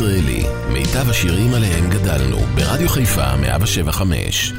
[0.00, 0.42] מאזינים לשיר ישראלי,
[0.72, 4.52] מיטב השירים עליהם גדלנו, ברדיו חיפה 175.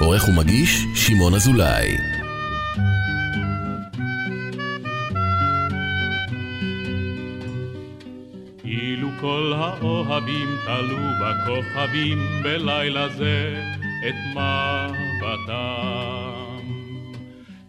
[0.00, 1.96] עורך ומגיש, שמעון אזולאי.
[8.64, 13.62] אילו כל האוהבים תלו בכוכבים בלילה זה
[14.08, 15.58] את מבטם.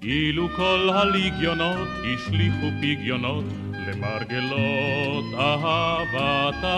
[0.04, 3.46] אילו כל הליגיונות השליכו פגיונות
[3.90, 6.70] למרגלות אהבתם.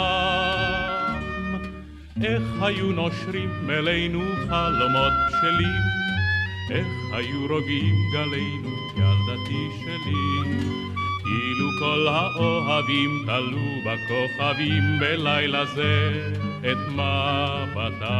[2.23, 5.81] איך היו נושרים אלינו חלומות בשלים,
[6.69, 10.61] איך היו רוגעים גלינו ילדתי שלי.
[11.23, 18.11] כאילו כל האוהבים תלו בכוכבים בלילה זה את מבטם.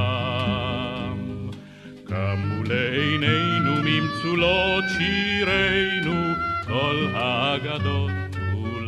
[2.04, 6.34] קמו לעינינו ממצולות שירינו
[6.68, 8.21] כל האגדות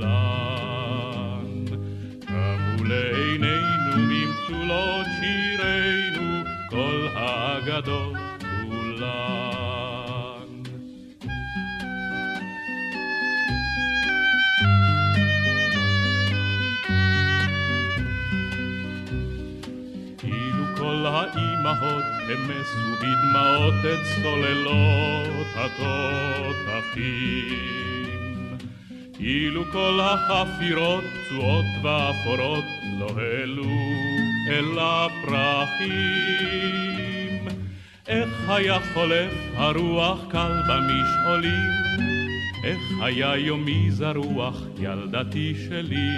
[0.04, 1.66] כולן.
[2.26, 9.04] קמו לעינינו ממצולות שירינו כל האגדות כולן.
[20.18, 27.04] כאילו כל האימהות המסו בדמעות את צוללות התותחים.
[29.23, 32.63] כאילו כל החפירות פצועות ואפורות
[32.99, 33.63] לא העלו
[34.49, 35.97] אל הפרחים.
[38.07, 41.71] איך היה חולף הרוח קל במשעולים?
[42.63, 46.09] איך היה יומי זרוח ילדתי שלי?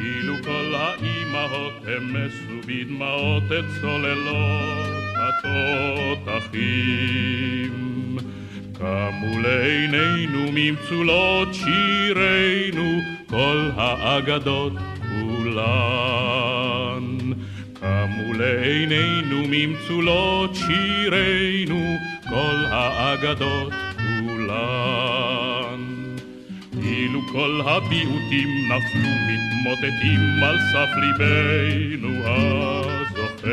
[0.00, 4.86] אילו כל האימהות המסו בדמעות את צוללות
[6.24, 7.91] התותחים.
[8.82, 15.56] קמו לעינינו ממצולות שירינו כל האגדות כולן.
[17.80, 21.96] קמו לעינינו ממצולות שירינו
[22.28, 25.80] כל האגדות כולן.
[26.82, 33.52] אילו כל הביעוטים נפלו מתמוטטים על סף ליבנו הזוכר.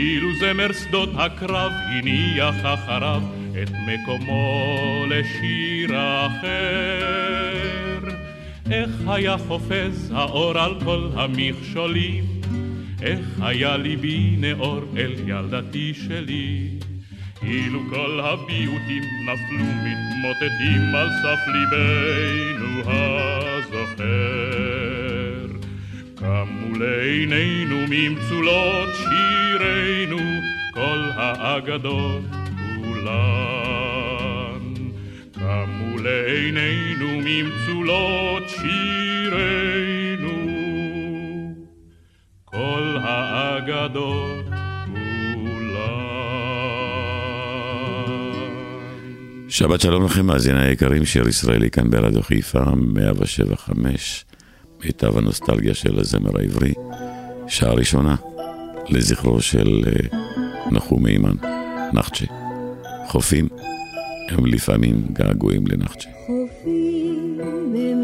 [0.00, 3.22] אילו זמר שדות הקרב הניח אחריו
[3.62, 5.90] את מקומו לשיר
[6.26, 8.08] אחר.
[8.70, 12.24] איך היה חופז האור על כל המכשולים,
[13.02, 16.68] איך היה ליבי נאור אל ילדתי שלי.
[17.42, 24.99] אילו כל הביעוטים נפלו מתמוטטים על סף ליבנו הזוכר.
[26.78, 30.18] לעינינו ממצולות שירינו
[30.74, 32.24] כל האגדות
[32.84, 33.60] כולן.
[36.02, 40.30] לעינינו ממצולות שירינו
[42.44, 44.44] כל האגדות
[49.48, 54.24] שבת שלום לכם, מאזיני היקרים, שיר ישראלי כאן ברדיו חיפה, 175,
[54.84, 56.72] מיטב הנוסטלגיה של הזמר העברי,
[57.48, 58.16] שעה ראשונה,
[58.88, 60.16] לזכרו של uh,
[60.70, 61.34] נחום מימן,
[61.92, 62.26] נחצ'ה.
[63.08, 63.48] חופים
[64.28, 66.10] הם לפעמים געגועים לנחצ'ה.
[66.26, 67.38] חופים
[67.74, 68.02] הם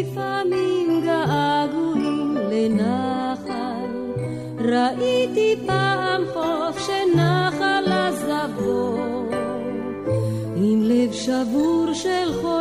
[0.00, 3.90] לפעמים געגועים לנחל,
[4.58, 8.98] ראיתי פעם חוף שנחל עזבו.
[10.56, 12.57] עם לב שבור של חול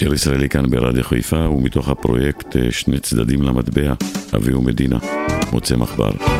[0.00, 3.94] שיר ישראלי כאן ברדיו חיפה, ומתוך הפרויקט אה, שני צדדים למטבע,
[4.36, 4.98] אבי ומדינה,
[5.52, 6.39] מוצא מחבר.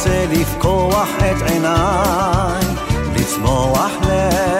[0.00, 2.64] מנסה לפקוח את עיניי,
[3.16, 4.59] לצמוח לב.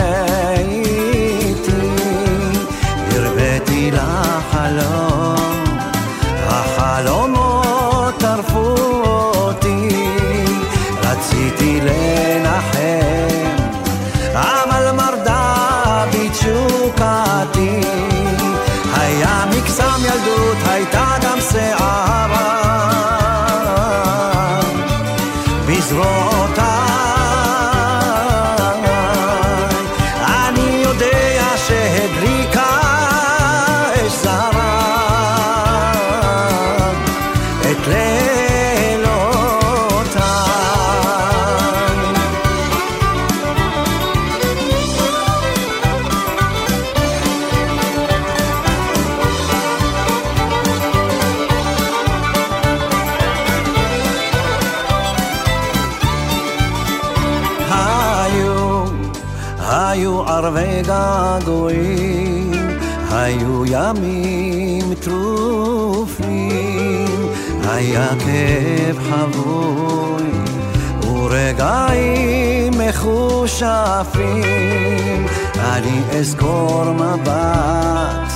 [73.62, 75.26] מחושפים,
[75.58, 78.32] אני אזכור מבט,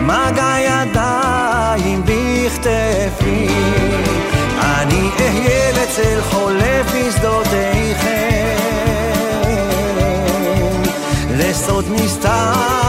[0.00, 3.48] מגע ידיים בכתפי,
[4.60, 8.54] אני אהיה לצל חולף בשדותיכם,
[11.30, 12.84] לסוד נסתר.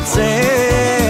[0.00, 1.09] רדיו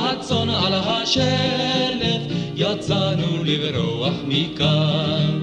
[0.00, 2.22] הצאן על השלף,
[2.56, 5.40] יצאנו לברוח מכאן.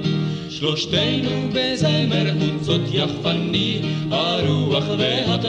[0.50, 5.46] שלושתנו בזמר חוצות יחפני, הרוח ואת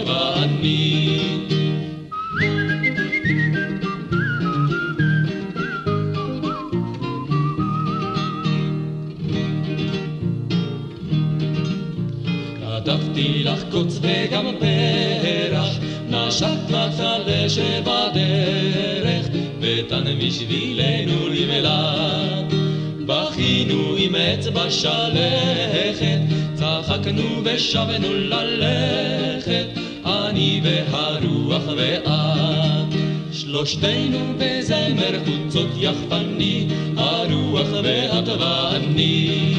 [27.59, 29.67] ושבנו ללכת,
[30.05, 32.95] אני והרוח ואת.
[33.33, 39.55] שלושתנו בזמר חוצות יחפני, הרוח ואת ואני.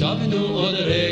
[0.00, 1.09] שבנו עוד רגע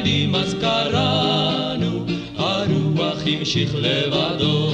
[0.00, 2.04] הגלים אז קראנו,
[2.36, 4.70] הרוח המשיך לבדו.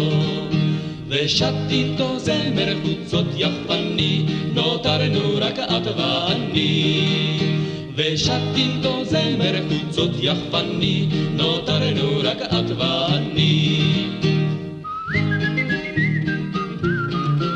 [1.09, 7.38] ושט איתו זמר חוצות יחפני, נותרנו רק את ואני.
[7.97, 13.83] ושט איתו זמר חוצות יחפני, נותרנו רק את ואני.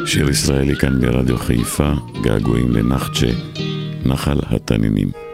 [0.07, 3.31] שיר ישראלי כאן ברדיו חיפה, געגועים לנחצ'ה,
[4.05, 5.30] נחל התנינים.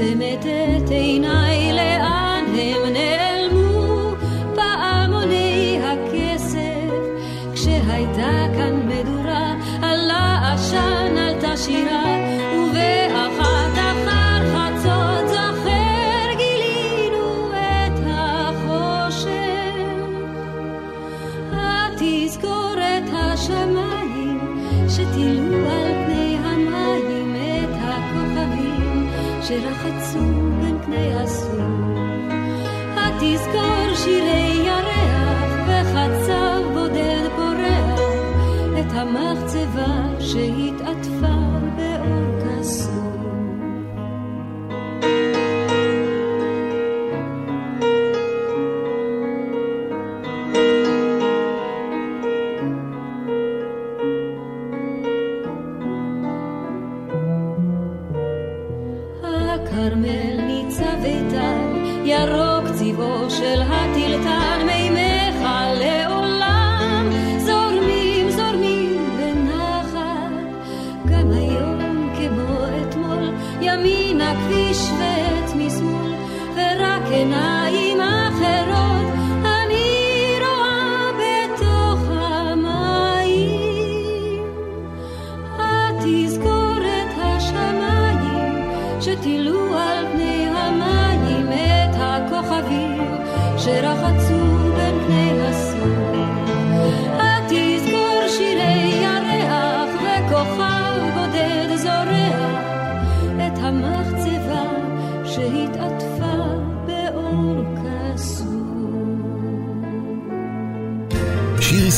[0.00, 0.77] אני עוצמת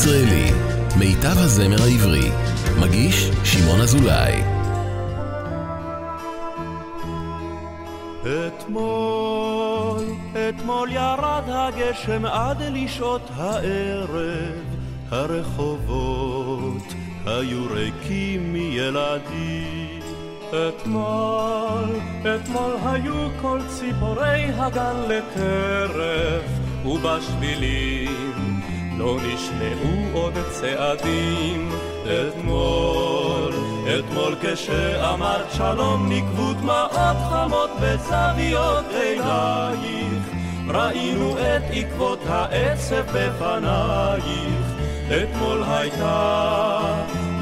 [0.01, 0.51] הישראלי,
[0.99, 2.31] מיטב הזמר העברי,
[2.79, 4.41] מגיש שמעון אזולאי.
[8.21, 10.03] אתמול,
[10.49, 14.63] אתמול ירד הגשם עד לשעות הערב,
[15.11, 16.93] הרחובות
[17.25, 20.01] היו ריקים מילדים.
[20.49, 21.89] אתמול,
[22.21, 26.45] אתמול היו כל ציפורי הגן לטרף,
[26.85, 28.40] ובשבילים
[29.01, 31.71] לא נשמעו עוד צעדים.
[32.03, 33.53] אתמול,
[33.99, 40.23] אתמול כשאמרת שלום נקבו דמעות חמות בזוויות עינייך.
[40.67, 44.65] ראינו את עקבות העצב בפנייך.
[45.07, 46.79] אתמול הייתה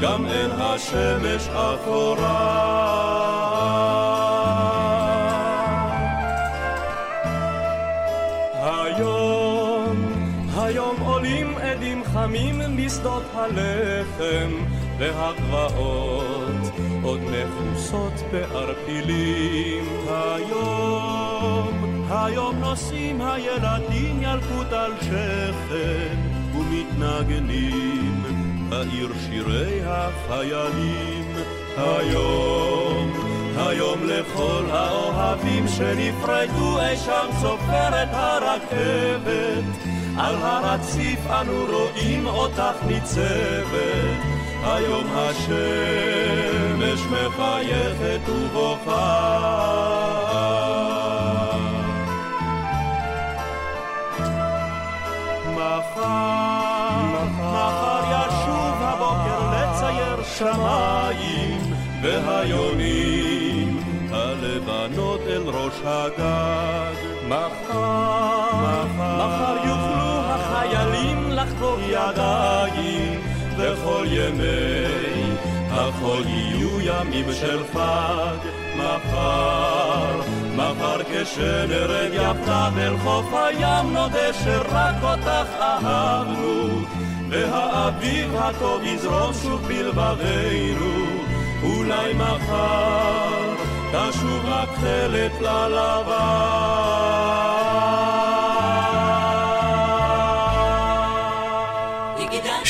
[0.00, 3.09] גם אין השמש אפורה.
[13.00, 14.50] משדות הלחם,
[14.98, 19.84] והגבעות עוד מכוסות בערפילים.
[20.08, 26.16] היום, היום נושאים הילדים ילקוט על שכם,
[26.54, 28.22] ומתנגנים
[28.68, 31.34] בעיר שירי החיילים.
[31.76, 33.12] היום,
[33.56, 39.99] היום לכל האוהבים שנפרדו אי שם צופרת הרכבת.
[40.18, 44.40] על הרציף אנו רואים אותך ניצבת.
[44.64, 49.40] היום השמש מחייכת ובוכה.
[55.54, 63.80] מחר, מחר ישוב הבוקר לצייר שמיים והיונים
[64.12, 66.94] הלבנות אל ראש הגג.
[67.28, 68.39] מחר,
[72.08, 73.20] ידיים
[73.56, 75.34] וכל ימי
[75.70, 78.60] החול יהיו ימים של חג.
[78.80, 80.20] מחר,
[80.56, 86.80] מחר כשנרד יחדיו אל חוף הים נודה שרק אותך אהבנו
[87.30, 91.06] והאביב הטוב יזרום שוב בלבבינו
[91.62, 93.54] אולי מחר
[93.92, 96.70] תשוב רק תכלת ללבן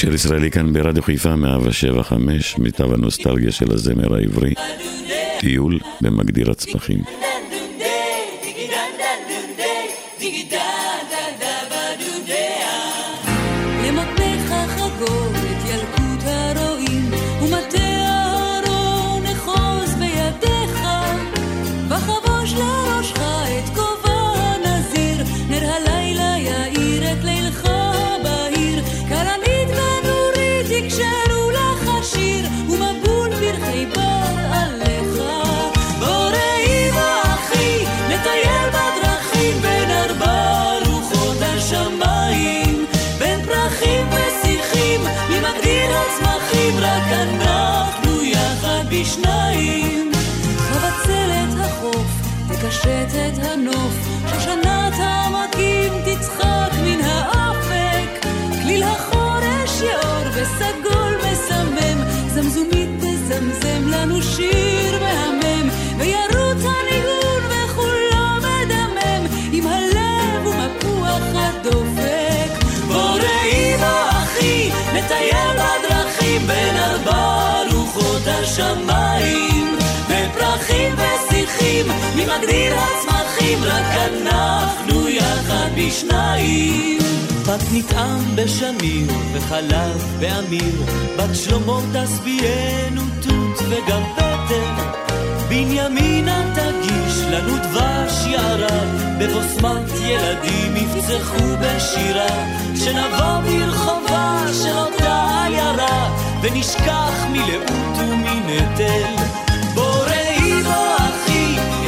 [0.01, 4.55] שיר ישראלי כאן ברדיו חיפה 175, מיטב הנוסטלגיה של הזמר העברי,
[5.41, 7.30] טיול במגדיר הצמחים.
[81.81, 86.99] ושיחים, ממגדיר הצמחים, רק אנחנו יחד בשניים.
[87.45, 90.83] פת נטעם בשמיר וחלב באמיר,
[91.17, 95.01] בת שלמה תשביענו תות וגם פטר.
[95.49, 98.85] בנימינה תגיש לנו דבש יערה,
[99.19, 102.29] בבוסמת ילדים יפצחו בשירה,
[102.77, 109.40] שנבוא ברחובה של אותה עיירה, ונשכח מלאות ומנטל.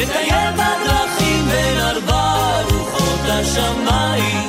[0.03, 4.49] נטייל בדרכים בין ארבע רוחות השמיים,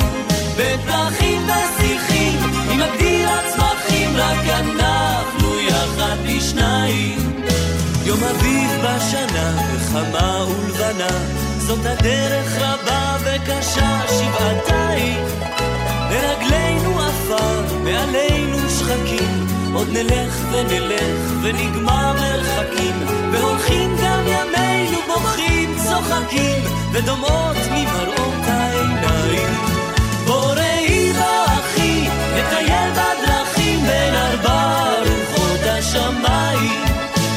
[0.57, 2.39] בפרחים ושיחים,
[2.71, 7.17] עם מגדיר הצמחים, רק אנחנו יחד בשניים.
[8.05, 11.17] יום אביב בשנה, וחמה ולבנה,
[11.57, 15.25] זאת הדרך רבה וקשה שבעתיים.
[16.11, 22.95] לרגלינו עפר, מעלינו שחקים, עוד נלך ונלך ונגמר מרחקים,
[23.31, 29.49] והולכים גם ימינו המוחים צוחקים ודומעות ממראות העיניים.
[30.25, 36.83] בוראי ואחי, נטייל בדרכים בין ארבע רוחות השמיים.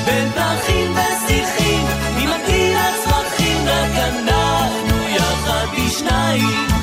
[0.06, 1.86] בין פרחים ושיחים,
[2.16, 6.75] ממגעיל הצמחים, רק אנחנו יחד בשניים.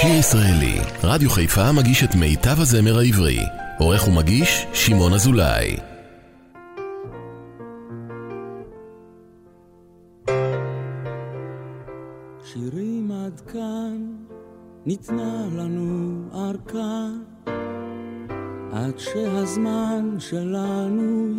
[0.00, 3.38] שיר ישראלי, רדיו חיפה מגיש את מיטב הזמר העברי.
[3.78, 5.76] עורך ומגיש, שמעון אזולאי.
[12.44, 14.12] שירים עד כאן,
[14.86, 17.06] ניתנה לנו ארכה,
[18.72, 21.34] עד שהזמן שלנו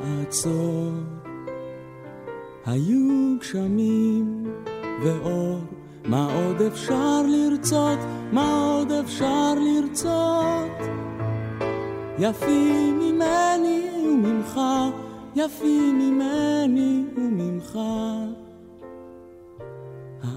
[0.00, 0.92] יעצור.
[2.66, 4.41] היו גשמים
[5.04, 5.58] ואור,
[6.04, 7.98] מה עוד אפשר לרצות?
[8.32, 10.88] מה עוד אפשר לרצות?
[12.18, 14.60] יפים ממני וממך,
[15.36, 17.78] יפים ממני וממך.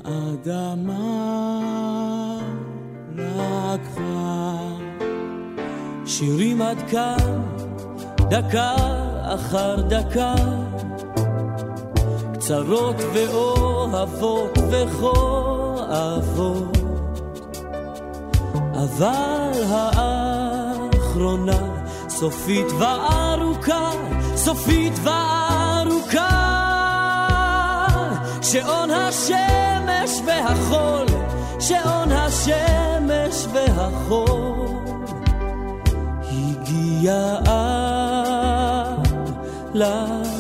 [0.04, 1.20] האדמה
[3.16, 4.58] לקחה
[6.06, 7.42] שירים עד כאן,
[8.18, 8.76] דקה
[9.22, 10.36] אחר דקה,
[12.46, 16.78] קצרות ואוהבות וכואבות,
[18.74, 21.58] אבל האחרונה
[22.10, 23.92] סופית וארוכה,
[24.36, 26.30] סופית וארוכה,
[28.42, 31.06] שעון השמש והחול,
[31.60, 34.56] שעון השמש והחול,
[36.32, 37.40] הגיע
[39.74, 40.35] לקו.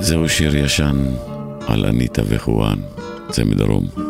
[0.00, 0.96] זהו שיר ישן
[1.66, 2.78] על אניטה וחואן,
[3.30, 4.07] זה מדרום.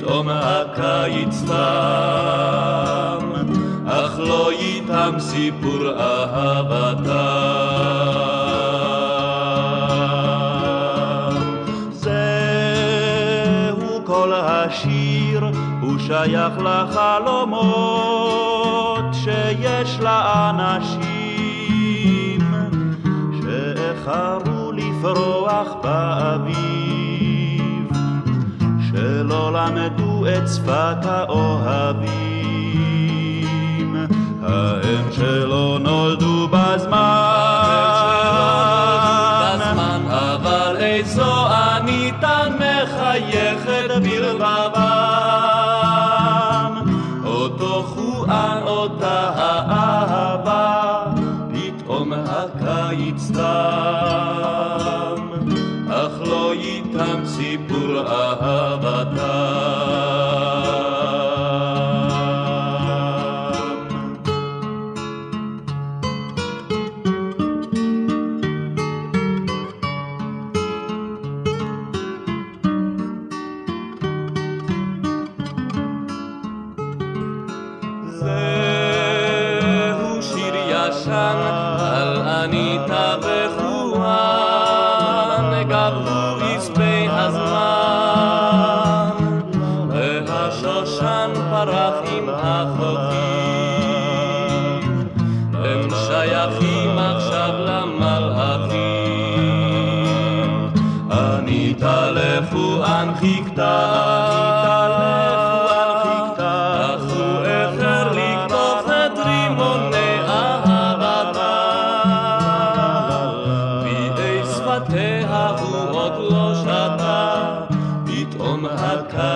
[0.00, 1.52] פתאום הקיץ תם,
[3.86, 7.10] אך לא איתם סיפור אהבתם.
[11.90, 12.10] זהו
[14.04, 15.44] כל השיר,
[15.80, 17.84] הוא שייך לחלומות
[19.12, 20.80] שיש לאנשים
[23.42, 26.69] שאיחרו לפרוח באביב,
[30.38, 32.10] את שפת האוהבים,
[34.42, 37.19] ההם שלא נולדו בזמן,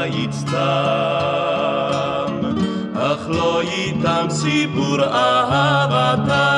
[0.04, 0.56] הקיץ תם
[2.94, 6.53] אך לא איתם סיפור אהבתם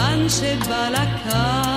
[0.00, 1.69] סימן שבא לקיץ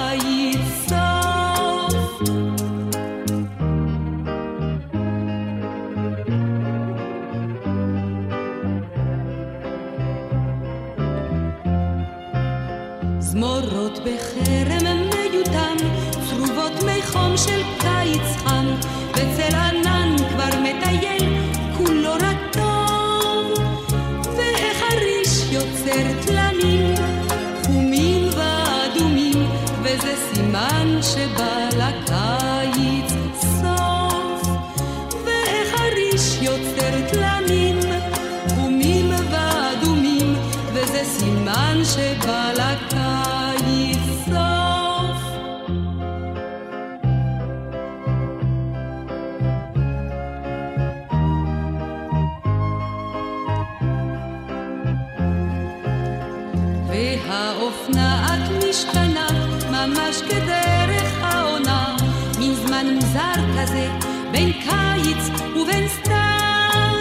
[60.54, 61.96] כדרך העונה,
[62.39, 63.89] מין זמן מוזר כזה,
[64.32, 66.96] בין קיץ ובין סתיו,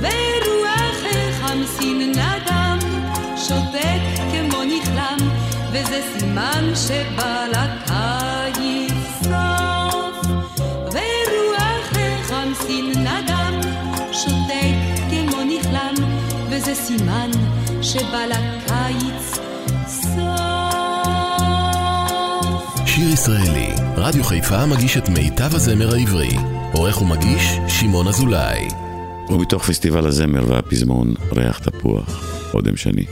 [0.00, 2.78] ורוח החמסין נדם,
[3.36, 4.00] שותק
[4.32, 5.18] כמו נכלם,
[5.72, 10.26] וזה סימן שבא לקיץ סוף.
[10.92, 13.60] ורוח החמסין נדם,
[14.12, 14.74] שותק
[15.10, 15.94] כמו נכלם,
[16.50, 17.30] וזה סימן
[17.82, 19.49] שבא לקיץ סוף.
[23.12, 26.36] ישראלי, רדיו חיפה מגיש את מיטב הזמר העברי.
[26.72, 28.68] עורך ומגיש, שמעון אזולאי.
[29.28, 33.04] ומתוך פסטיבל הזמר והפזמון, ריח תפוח, אודם שני.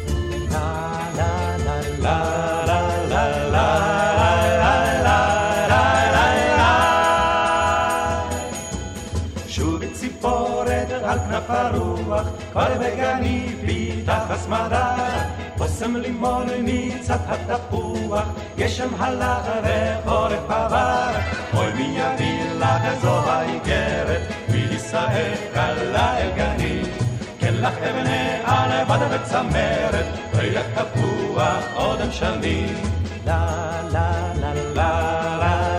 [11.09, 15.18] על כנף הרוח, כבר בגני פיתח הסמדה.
[15.59, 18.25] בושם לימון מצד התפוח,
[18.57, 21.11] גשם הלך וחורף עבר.
[21.55, 26.83] אוי מי יביא לך זו האיגרת, מישראל קלה אל גני.
[27.38, 32.66] כן לך אבני ענבד וצמרת, ריח תפוח אודם שני.
[33.27, 33.47] לה
[33.92, 35.78] לה לה לה לה לה לה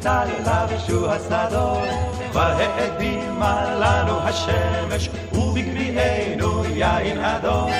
[0.00, 1.88] טל לבשו השדות.
[2.30, 7.70] כבר האדימה לנו השמש, ובגביענו יין אדום.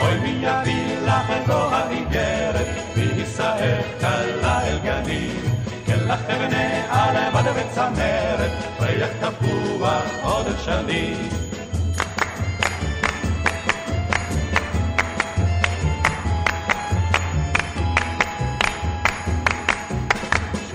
[0.00, 5.42] אוי מי יביא לך זו האיגרת, מישראל קלה אל גנים.
[5.86, 8.50] כן לך אבני ענבד וצמרת,
[8.80, 11.47] ריח תפוח עוד שנים.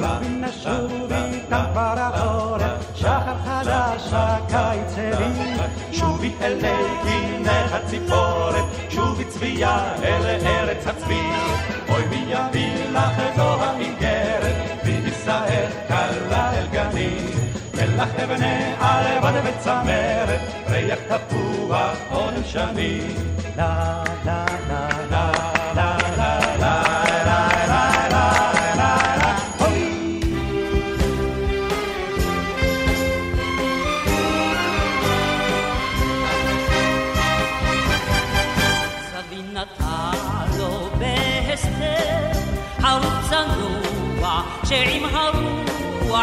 [0.03, 5.63] שלבים נשוב איתם כבר החורף, שחר חדש הקיץ הביא.
[5.91, 11.29] שובי אלי קינת הציפורת, שובי צביה אל ארץ הצבי.
[11.89, 17.27] אוי מי יביא לך זו האיגרת, בישראל קלה אל גנים.
[17.73, 18.09] מלח
[18.79, 20.39] על לבד וצמרת,
[20.69, 23.01] ריח תפוח עוד שני.
[23.57, 24.92] לה לה לה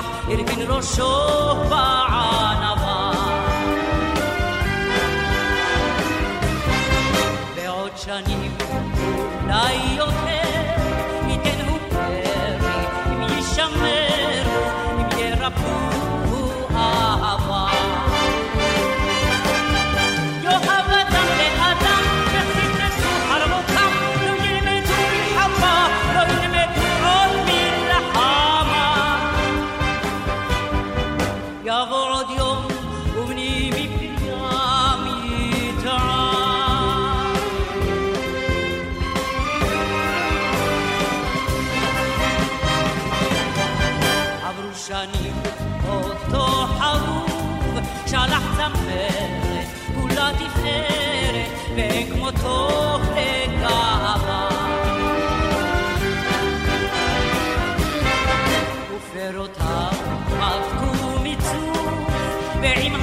[0.01, 3.13] הרוח הרכין ראשו בענווה.
[7.57, 8.57] בעוד שנים
[9.43, 10.70] אולי יותר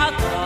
[0.09, 0.36] out.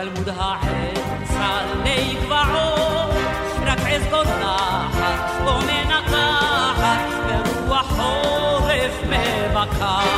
[0.00, 3.14] תלמוד העץ עלי גבעות,
[3.66, 10.09] רק עז בוזנחת ומנתחת, ורוח חורף מבקעת.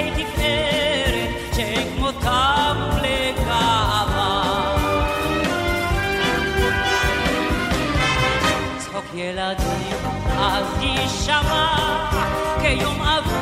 [0.00, 4.42] רבי תפארת, שאין כמותם לגאווה.
[8.78, 9.96] צחוק ילדים
[10.38, 11.76] אז יישמע
[12.60, 13.39] כיום אביב,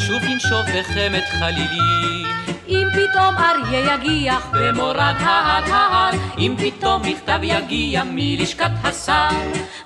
[0.00, 2.26] פתאום ינשוף בחמת חלילים,
[2.68, 9.28] אם פתאום אריה יגיח במורד העד, אם פתאום מכתב יגיע מלשכת השר,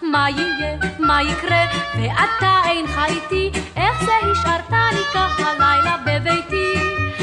[0.03, 1.65] מה יהיה, מה יקרה,
[1.97, 6.73] ואתה אינך איתי, איך זה השארתני ככה לילה בביתי?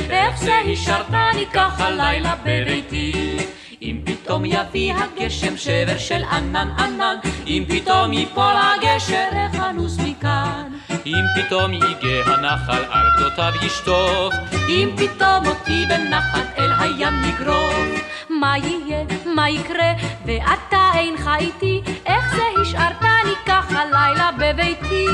[0.09, 3.37] איך זה השארתני ככה לילה בביתי.
[3.81, 7.15] אם פתאום יביא הגשם שבר של ענן ענן,
[7.47, 9.60] אם פתאום ייפול הגשר, איך?
[11.21, 14.33] אם פתאום ייגה הנחל על גדותיו ישטוף,
[14.69, 19.03] אם פתאום אותי בנחת אל הים יגרוף, מה יהיה,
[19.35, 19.93] מה יקרה,
[20.25, 25.05] ואתה אינך איתי, איך זה השארתני ככה לילה בביתי?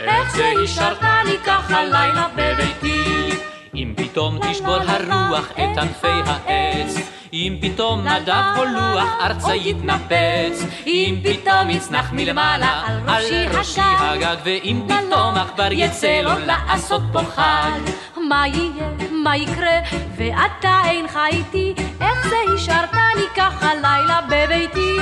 [0.00, 3.30] איך זה השארתני ככה לילה בביתי?
[3.74, 11.20] אם פתאום תשבור הרוח את ענפי העץ, אם פתאום נדב או לוח ארצה יתנפץ, אם
[11.24, 13.22] פתאום יצנח מלמעלה על
[13.52, 17.80] ראשי הגג, ואם פתאום עכבר יצא לו לעשות פה חג.
[18.28, 19.80] מה יהיה, מה יקרה,
[20.16, 24.96] ואתה אינך איתי, איך זה השארתני ככה לילה בביתי?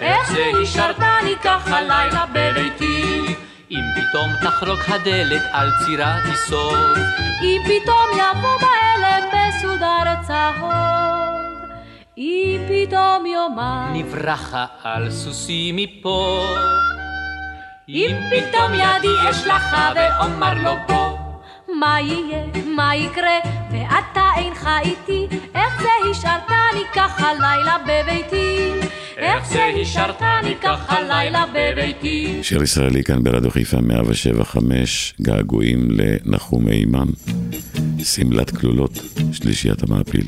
[0.00, 3.20] איך זה השארתני ככה לילה בביתי?
[3.70, 6.74] אם פתאום תחרוק הדלת על צירה תיסוב,
[7.42, 11.37] אם פתאום יבוא בהלם מסודר צהוב,
[12.18, 16.46] אם פתאום יאמר נברחה על סוסי מפה.
[17.88, 21.18] אם פתאום ידי אשלחה ואומר לו בוא
[21.80, 22.46] מה יהיה,
[22.76, 23.38] מה יקרה,
[23.72, 28.70] ואתה אינך איתי, איך זה השארתני ככה לילה בביתי?
[29.16, 32.38] איך זה השארתני ככה לילה בביתי?
[32.42, 37.08] שיר ישראלי כאן ברדיו חיפה 175, געגועים לנחום הימן,
[38.04, 38.98] שמלת כלולות,
[39.32, 40.26] שלישיית המעפיל.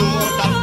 [0.00, 0.59] sua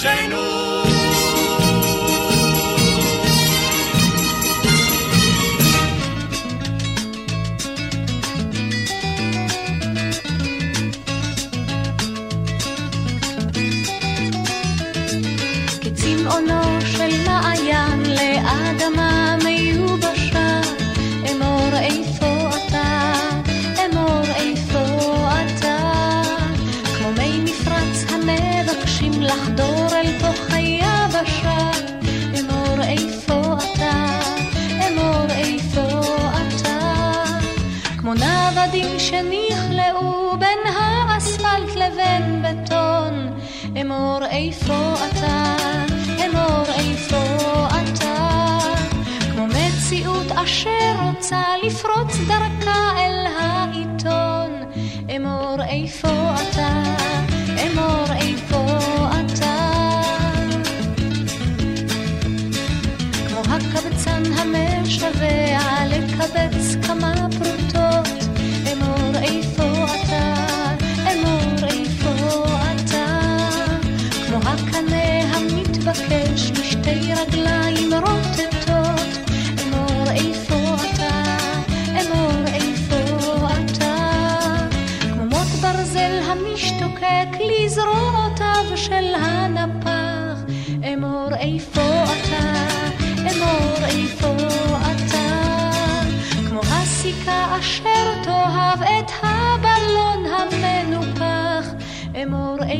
[0.00, 0.89] Gênio.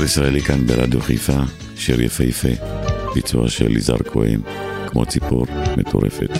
[0.00, 1.38] שיר ישראלי כאן ברדיו חיפה,
[1.76, 2.48] שיר יפהפה,
[3.14, 4.40] ביצוע של יזהר כהן,
[4.86, 5.46] כמו ציפור
[5.76, 6.30] מטורפת.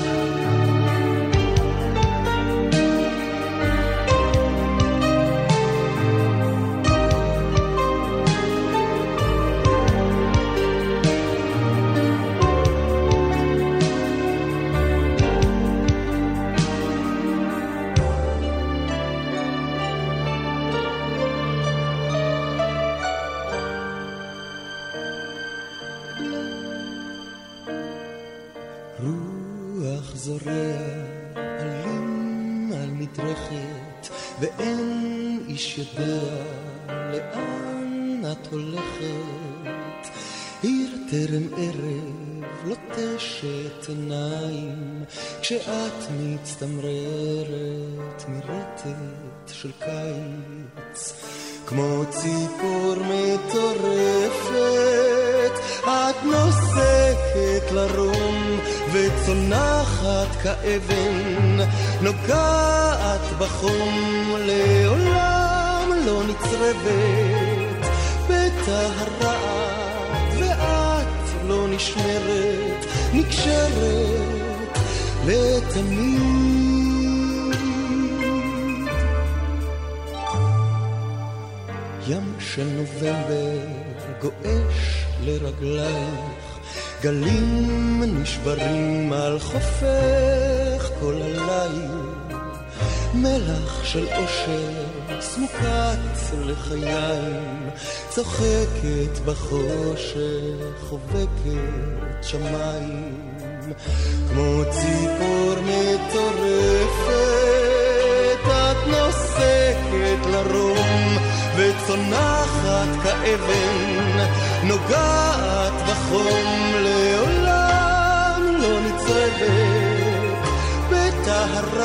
[111.60, 114.26] וצונחת כאבן,
[114.64, 120.48] נוגעת בחום לעולם לא נצרבת,
[120.90, 121.76] בטהרת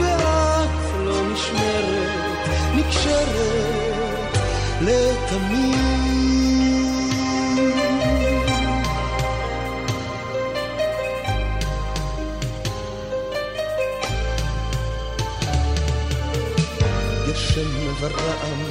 [0.00, 4.38] ואף לא נשמרת, נקשרת
[4.80, 6.15] לתמיד.
[18.06, 18.64] ורעם,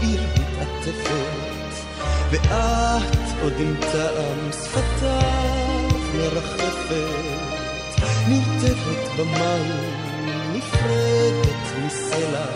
[0.00, 1.72] עיר מתעטפת,
[2.30, 6.92] ואת עוד עם טעם שפתיו מרחפת,
[8.28, 9.94] נרטבת במים,
[10.52, 12.46] נפרדת מסלע,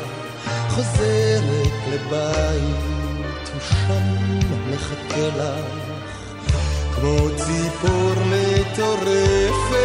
[0.68, 4.38] חוזרת לבית, ושם
[4.70, 5.64] מחכה לך,
[6.94, 9.80] כמו ציפור מטורפת.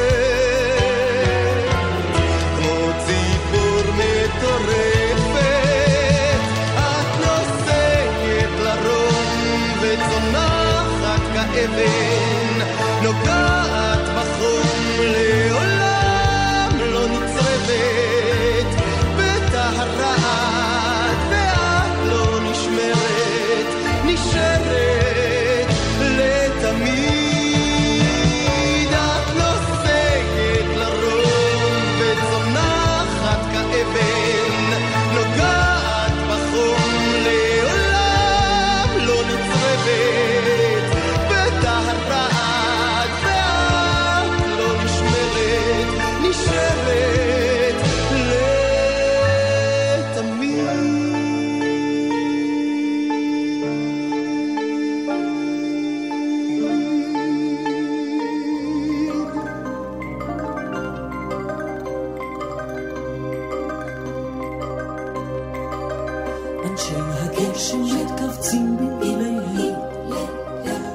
[11.67, 12.14] living.
[68.35, 70.25] קופצים מתכווצים ה.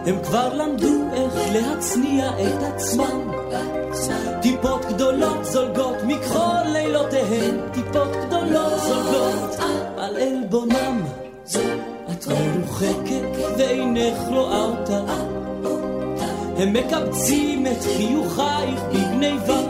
[0.06, 3.30] הם כבר למדו איך להצניע את עצמם.
[4.42, 9.56] טיפות גדולות זולגות מכל לילותיהן, טיפות גדולות זולגות
[9.98, 11.02] על עלבונם.
[12.10, 15.00] את מרוחקת ואינך רואה אותה.
[16.56, 19.60] הם מקבצים את חיוכייך בגניבה.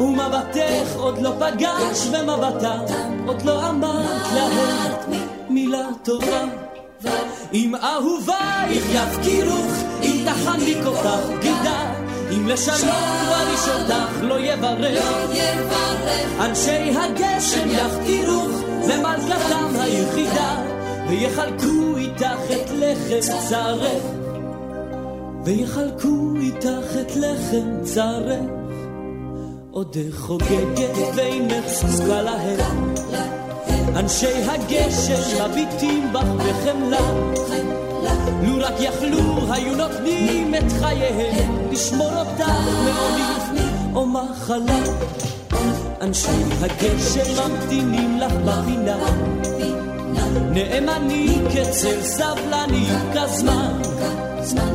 [0.00, 2.74] ומבטך עוד לא פגש במבטה,
[3.26, 5.21] עוד לא אמרת להם.
[6.20, 6.44] טובה.
[7.54, 11.92] אם אהובייך יפקירוך, אם תחניק אותך בגידה,
[12.30, 15.04] אם לשלום כבר איש אותך לא יברך,
[16.40, 18.50] אנשי הגשם יחתירוך
[18.88, 20.56] למלכתם היחידה,
[21.08, 24.02] ויחלקו איתך את לחם צרך,
[25.44, 28.62] ויחלקו איתך את לחם צרך.
[29.70, 32.94] עודך חוגגת ואינך זקוקה להם,
[33.96, 36.98] אנשי הגשם מביטים בך בחמלה.
[38.42, 42.52] לו רק יכלו היו נותנים את חייהם לשמור אותך
[42.84, 43.62] מעוני
[43.94, 44.78] או מחלה.
[46.00, 46.28] אנשי
[46.60, 48.96] הגשם ממתינים לך בפינה,
[50.50, 53.82] נאמני כצל סבלני כזמן.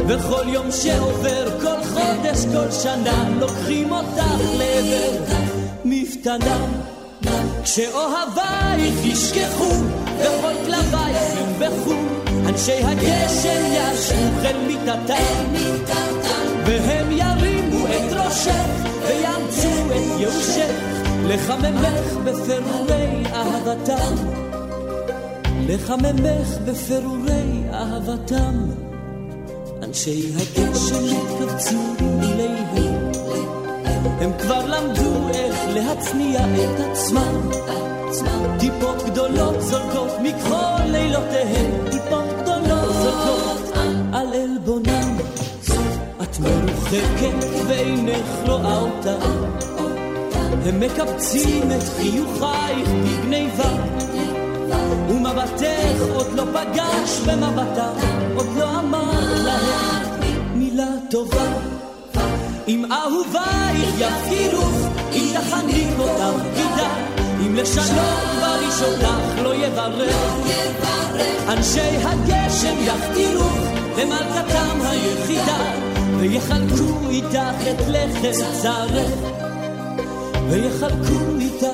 [0.07, 5.41] וכל יום שעובר, כל חודש, כל שנה, לוקחים אותך לעבר
[5.85, 6.96] מפתנה.
[7.67, 9.71] כשאוהבייך ישכחו,
[10.19, 11.93] וכל כלבייך ינבחו,
[12.49, 15.53] אנשי הגשם ישוב אל מיטתם,
[16.65, 20.71] והם ירימו את ראשך, ויאמצו את ייאושך,
[21.27, 24.15] לחממך בפירורי אהבתם.
[25.67, 28.55] לחממך בפירורי אהבתם.
[29.83, 32.86] אנשי הגשם התקבצו אליהם,
[34.19, 37.51] הם כבר למדו איך להצניע את עצמם.
[38.59, 43.77] טיפות גדולות זולגות מכל לילותיהם, טיפות גדולות זולגות
[44.13, 45.17] על עלבונם.
[46.21, 49.15] את מרוחקת ואינך רואה אותה,
[50.65, 53.69] הם מקבצים את חיוכייך בגניבה.
[55.09, 57.89] ומבטך עוד לא פגש במבטה,
[58.35, 61.86] עוד לא אמר להם מילה טובה.
[62.67, 66.89] אם אהובייך יפקירוך, אם תחניק אותך גידה,
[67.45, 70.15] אם לשלום כבר אותך לא יברך.
[71.47, 73.57] אנשי הגשם יפקירוך
[73.97, 75.57] למלכתם היחידה,
[76.19, 79.11] ויחלקו איתך את לחם צרך,
[80.49, 81.65] ויחלקו איתך...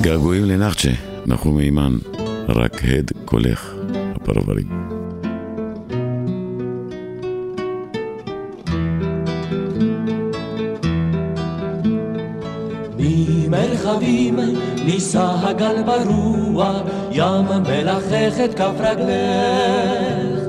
[0.00, 0.90] געגועים לנחצ'ה,
[1.26, 1.98] נחום אימן,
[2.48, 3.74] רק הד קולך,
[4.14, 4.97] הפרברים.
[14.88, 16.76] נישא הגל ברוח,
[17.12, 20.40] ים מלחך את כף רגלך.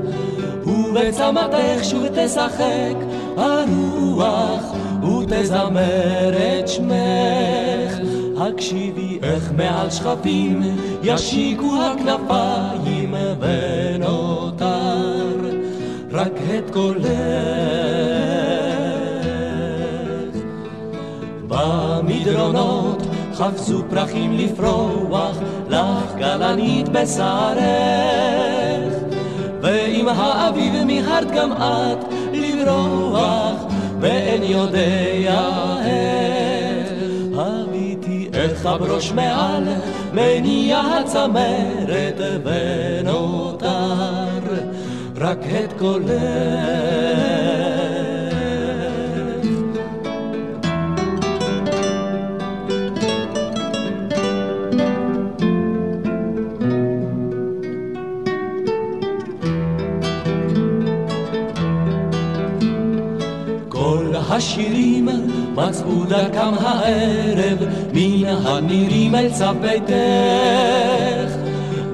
[0.66, 2.96] ובצמתך שוב תשחק
[3.36, 7.92] הרוח, ותזמר את שמך.
[8.38, 10.62] הקשיבי איך מעל שכפים
[11.02, 14.70] ישיקו הכנפיים ונותר
[16.12, 17.10] רק את קולך.
[21.48, 22.79] במדרונות
[23.40, 25.36] חפשו פרחים לפרוח
[25.68, 27.64] לך גלנית בשרך
[29.60, 33.64] ועם האביב מיהרת גם את לברוח
[34.00, 36.90] ואין יודע איך
[38.34, 39.64] איך הברוש מעל
[40.12, 43.80] מניע הצמרת ונותר
[45.16, 47.39] רק את קולך.
[64.40, 65.08] השירים
[65.54, 67.58] מצאו דרכם הערב
[67.92, 71.32] מן הנירים אל צו ביתך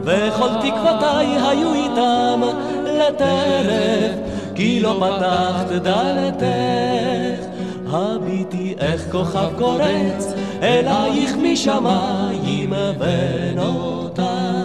[0.02, 2.40] וכל תקוותיי היו איתם
[2.84, 4.12] לטרף
[4.54, 7.46] כי לא פתחת דלתך.
[7.86, 10.32] הביטי איך כוכב קורץ
[10.62, 14.56] אלייך משמיים ונותר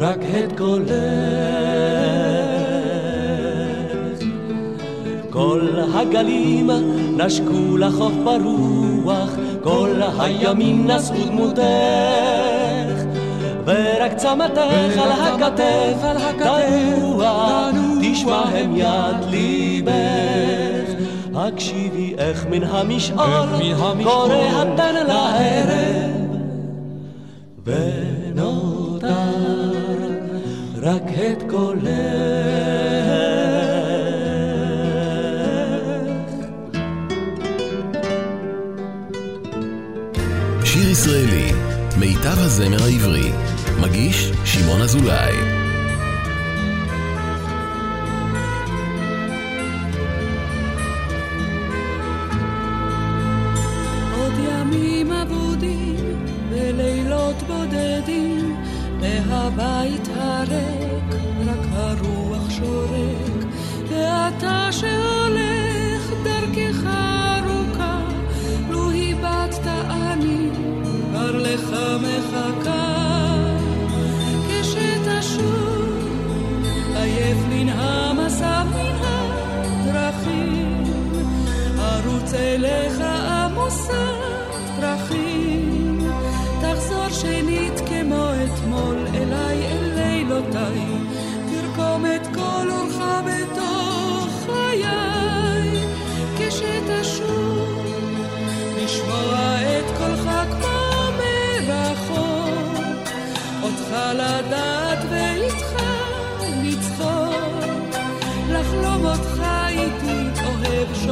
[0.00, 1.63] רק את קולך
[5.34, 6.70] כל הגלים
[7.16, 9.30] נשקו לחוף ברוח,
[9.62, 11.62] כל הימים נשאו דמותך,
[13.64, 17.70] ורק צמתך על הכתף, על תנוע,
[18.02, 20.90] תשמע הם יד ליבך.
[21.34, 23.48] הקשיבי איך מן המשעול
[24.04, 26.36] קורא התן לערב,
[27.64, 29.14] ונותר
[30.82, 32.33] רק את קולך.
[42.44, 43.32] הזמר העברי,
[43.80, 45.64] מגיש שמעון אזולאי.
[59.46, 63.44] הבית הריק, רק הרוח שורק,
[63.88, 67.13] ואתה שהולך דרכך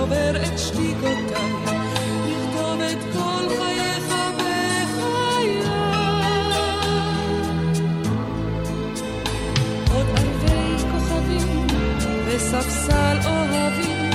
[0.03, 1.53] שובר את שתיקותיי,
[2.27, 5.61] לכתוב את כל חייך בחיי.
[9.95, 11.67] עוד ערבי כוכבים,
[12.27, 14.11] וספסל אוהבים,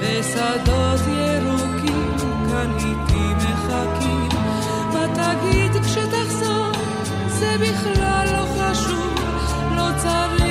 [0.00, 2.16] ושדות ירוקים,
[2.50, 4.28] כאן איתי מחכים.
[4.92, 6.72] מה תגיד כשתחזור?
[7.28, 9.14] זה בכלל לא חשוב,
[9.76, 10.43] לא צריך...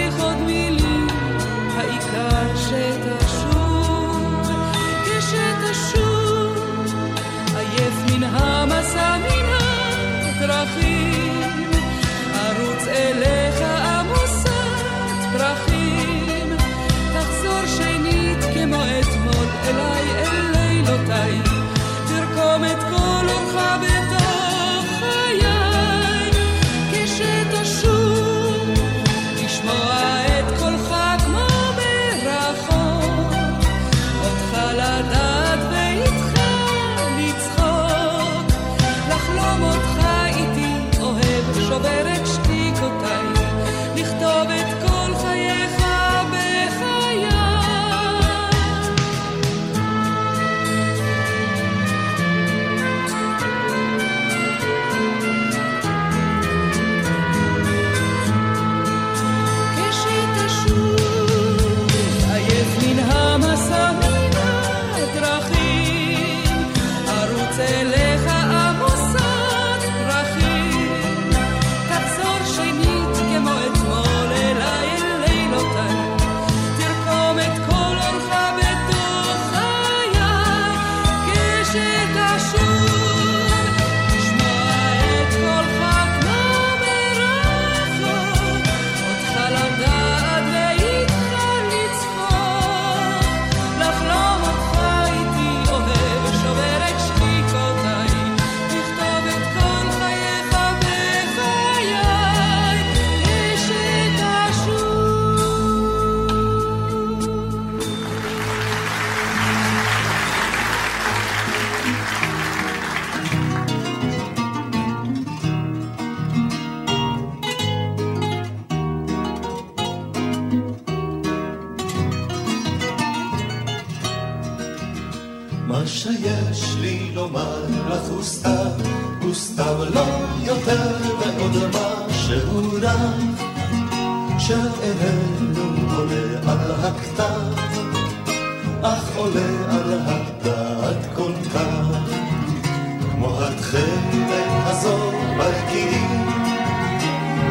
[143.24, 144.30] כמו התכלת
[144.66, 146.28] הזו בגילים,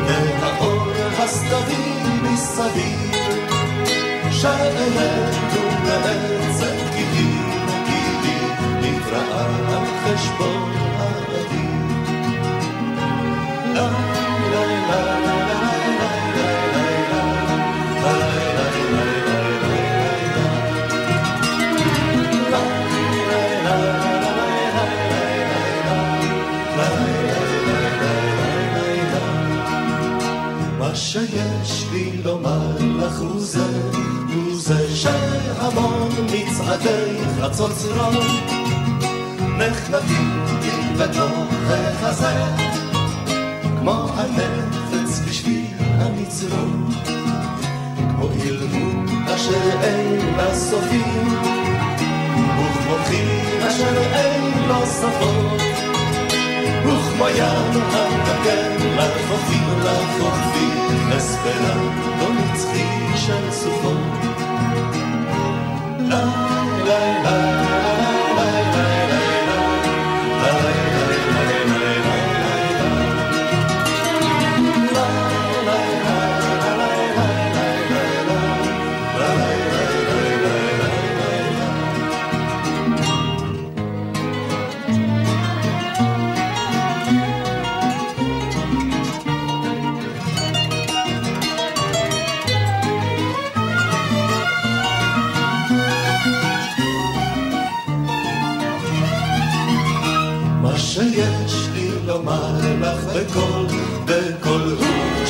[0.06, 1.92] והאור הסתווי
[2.22, 3.12] מסביב,
[4.30, 5.00] שאלינו
[5.84, 10.91] בעצם גילים, גילים, נבראה על חשבון
[32.24, 33.66] לומר לך הוא זה,
[34.34, 38.14] הוא זה שהמון מצעדי חצות זרום
[39.58, 40.44] נחלטים
[40.98, 41.32] בתוך
[41.70, 42.44] החזה
[43.80, 46.90] כמו הנפץ בשביל הנצרום
[47.96, 51.28] כמו אילמות אשר אין לה סופים
[52.58, 55.71] וכמו חיל אשר אין לו שפות.
[56.86, 63.92] וכמו ים המתקן לחופים לחופים, אספרנטו לא נצחי של סופו.
[65.98, 66.24] ליי
[66.84, 67.61] ליי ליי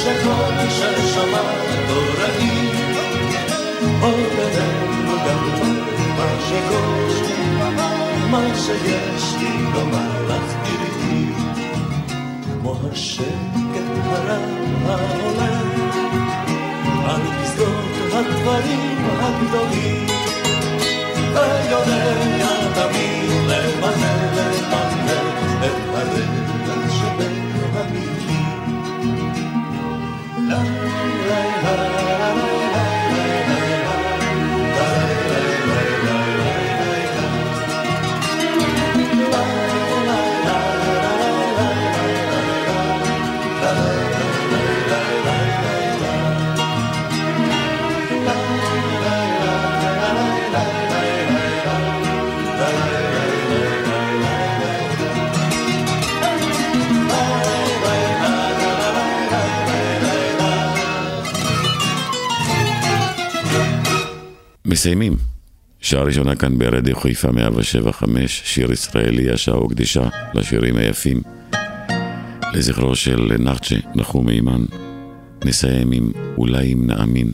[0.03, 1.43] שכל ששמע
[1.89, 2.71] תורני.
[4.01, 5.45] עוד איננו גם
[6.17, 7.31] מה שגוש,
[8.31, 11.27] מה שיש לי לומר לך תראי,
[12.45, 14.43] כמו השקט הרב
[14.87, 15.71] העולם,
[17.05, 20.07] על פסגות הדברים הגדולים.
[21.35, 22.15] ויודע
[22.75, 25.23] תמיד למלא למלא
[25.65, 26.42] את הרגע
[64.73, 65.17] מסיימים.
[65.81, 71.23] שעה ראשונה כאן ברדיו חיפה 175, שיר ישראלי, השעה הוקדשה לשירים היפים.
[72.55, 74.65] לזכרו של נחצ'ה, נחום מימן.
[75.45, 77.33] נסיים עם אולי אם נאמין.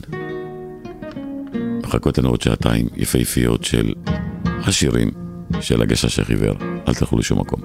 [1.83, 3.93] מחכות לנו עוד שעתיים יפהפיות של
[4.45, 5.11] השירים
[5.61, 6.55] של הגשש החיוור.
[6.87, 7.61] אל תלכו לשום מקום.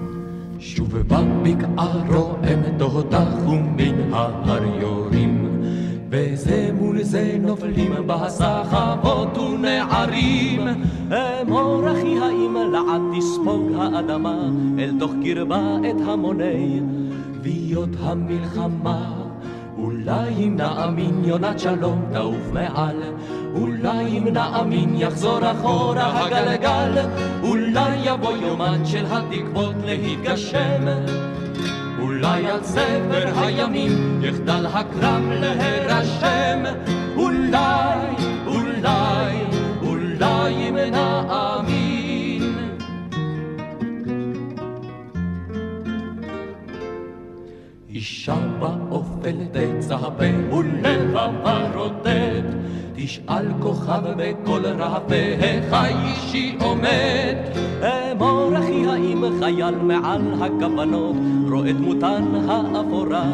[0.59, 5.34] שוב בבקעה רועם תותח ומן ההר יורים
[6.09, 10.67] וזה מול זה נופלים בסחבות ונערים.
[11.41, 14.49] אמור אחי האם לעד תספוג האדמה
[14.79, 16.81] אל תוך קרבה את המוני
[17.37, 19.25] גוויות המלחמה.
[19.77, 23.01] אולי אם נאמין יונת שלום תעוף מעל,
[23.55, 27.05] אולי אם נאמין יחזור אחורה הגלגל,
[27.43, 30.85] אולי יבוא יומן של התקוות להתגשם.
[32.05, 36.63] אולי על ספר הימים יחדל הקרב להירשם,
[37.15, 37.99] אולי,
[38.47, 39.37] אולי,
[39.81, 42.43] אולי אם נאמין.
[47.89, 50.05] אישה באופל תצפה
[50.51, 52.47] ולבבה רוטט,
[53.05, 54.65] תשאל כוכב בקול
[55.41, 57.35] היכי אישי עומד.
[58.11, 61.15] אמור אחי האם חייל מעל הכוונות,
[61.51, 63.31] רואה דמותן האפורה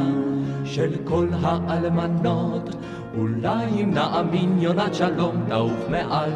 [0.66, 2.76] של כל האלמנות.
[3.18, 6.32] אולי אם נאמין יונת שלום תעוף מעל,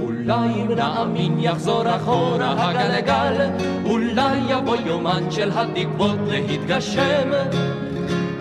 [0.00, 3.50] אולי אם נאמין יחזור אחורה הגלגל,
[3.84, 7.30] אולי יבוא יומן של התקוות להתגשם.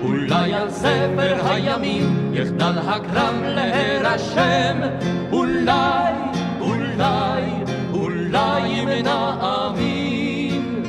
[0.03, 4.79] אולי על ספר הימים יחדל הקרב להירשם,
[5.31, 6.13] אולי,
[6.59, 7.43] אולי,
[7.93, 10.83] אולי נאמין.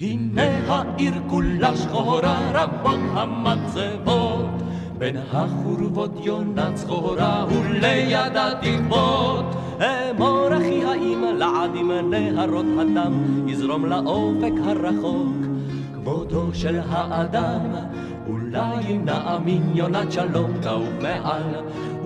[0.00, 4.62] הנה העיר כולה שחורה, רבות המצבות,
[4.98, 9.44] בין החורבות יונה צחורה וליד התקוות.
[9.80, 15.36] אמור אחי האם לעד עם נהרות הדם יזרום לאופק הרחוק.
[15.94, 17.60] כבודו של האדם
[18.28, 21.54] אולי אם נאמין יונת שלום תעוף מעל.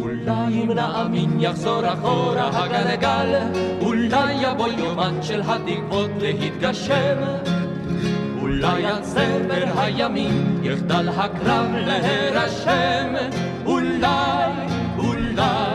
[0.03, 3.39] אולי אם נאמין יחזור אחורה הגלגל
[3.83, 7.17] אולי יבוא יומן של התקוות להתגשם
[8.63, 13.15] אולי על זמר הימים יחדל הקרב להירשם,
[13.67, 14.53] אולי,
[14.99, 15.72] אולי